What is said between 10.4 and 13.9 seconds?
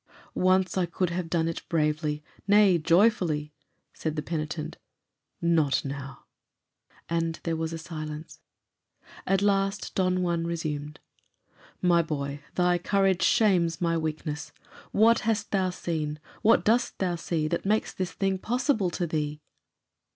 resumed, "My boy, thy courage shames